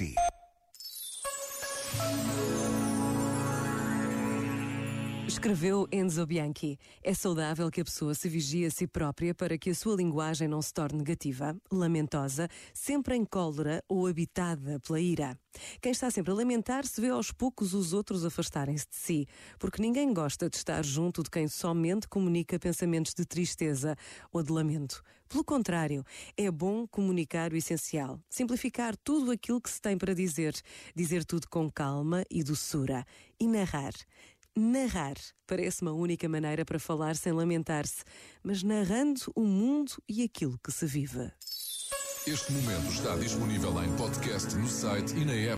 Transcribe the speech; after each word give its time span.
si. 0.00 0.29
Escreveu 5.26 5.86
Enzo 5.92 6.26
Bianchi. 6.26 6.78
É 7.02 7.14
saudável 7.14 7.70
que 7.70 7.80
a 7.80 7.84
pessoa 7.84 8.14
se 8.14 8.28
vigie 8.28 8.66
a 8.66 8.70
si 8.70 8.86
própria 8.86 9.34
para 9.34 9.56
que 9.56 9.70
a 9.70 9.74
sua 9.74 9.94
linguagem 9.94 10.48
não 10.48 10.60
se 10.60 10.72
torne 10.72 10.98
negativa, 10.98 11.56
lamentosa, 11.70 12.48
sempre 12.74 13.14
em 13.14 13.24
cólera 13.24 13.82
ou 13.88 14.06
habitada 14.06 14.80
pela 14.80 15.00
ira. 15.00 15.38
Quem 15.80 15.92
está 15.92 16.10
sempre 16.10 16.32
a 16.32 16.34
lamentar-se 16.34 17.00
vê 17.00 17.08
aos 17.08 17.30
poucos 17.32 17.74
os 17.74 17.92
outros 17.92 18.24
afastarem-se 18.24 18.88
de 18.88 18.96
si, 18.96 19.26
porque 19.58 19.80
ninguém 19.80 20.12
gosta 20.12 20.48
de 20.48 20.56
estar 20.56 20.84
junto 20.84 21.22
de 21.22 21.30
quem 21.30 21.48
somente 21.48 22.08
comunica 22.08 22.58
pensamentos 22.58 23.14
de 23.14 23.24
tristeza 23.24 23.96
ou 24.32 24.42
de 24.42 24.52
lamento. 24.52 25.02
Pelo 25.28 25.44
contrário, 25.44 26.04
é 26.36 26.50
bom 26.50 26.88
comunicar 26.88 27.52
o 27.52 27.56
essencial, 27.56 28.18
simplificar 28.28 28.96
tudo 28.96 29.30
aquilo 29.30 29.60
que 29.60 29.70
se 29.70 29.80
tem 29.80 29.96
para 29.96 30.12
dizer, 30.12 30.60
dizer 30.92 31.24
tudo 31.24 31.48
com 31.48 31.70
calma 31.70 32.24
e 32.28 32.42
doçura 32.42 33.06
e 33.38 33.46
narrar. 33.46 33.92
Narrar 34.62 35.14
parece 35.46 35.80
uma 35.80 35.92
única 35.92 36.28
maneira 36.28 36.66
para 36.66 36.78
falar 36.78 37.16
sem 37.16 37.32
lamentar-se, 37.32 38.04
mas 38.42 38.62
narrando 38.62 39.22
o 39.34 39.40
mundo 39.40 39.92
e 40.06 40.22
aquilo 40.22 40.60
que 40.62 40.70
se 40.70 40.84
vive. 40.84 41.32
Este 42.26 42.52
momento 42.52 42.92
está 42.92 43.16
disponível 43.16 43.82
em 43.82 43.90
podcast 43.96 44.54
no 44.56 44.68
site 44.68 45.16
e 45.16 45.24
na 45.24 45.32
app. 45.32 45.48